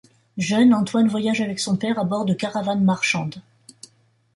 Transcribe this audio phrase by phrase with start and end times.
[0.39, 3.39] Jeune, Antoine voyage avec son père à bord de caravanes marchandes.